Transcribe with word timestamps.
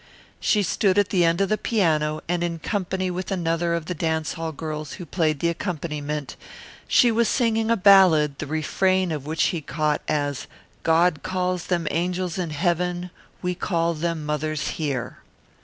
She 0.39 0.63
stood 0.63 0.97
at 0.97 1.09
the 1.09 1.23
end 1.23 1.41
of 1.41 1.49
the 1.49 1.59
piano, 1.59 2.21
and 2.27 2.43
in 2.43 2.57
company 2.57 3.11
with 3.11 3.31
another 3.31 3.75
of 3.75 3.85
the 3.85 3.93
dance 3.93 4.33
hall 4.33 4.51
girls 4.51 4.93
who 4.93 5.05
played 5.05 5.41
the 5.41 5.49
accompaniment, 5.49 6.35
she 6.87 7.11
was 7.11 7.29
singing 7.29 7.69
a 7.69 7.77
ballad 7.77 8.39
the 8.39 8.47
refrain 8.47 9.11
of 9.11 9.27
which 9.27 9.43
he 9.53 9.61
caught 9.61 10.01
as 10.07 10.47
"God 10.81 11.21
calls 11.21 11.67
them 11.67 11.87
Angels 11.91 12.39
in 12.39 12.49
Heaven, 12.49 13.11
we 13.43 13.53
call 13.53 13.93
them 13.93 14.25
Mothers 14.25 14.69
here." 14.69 15.19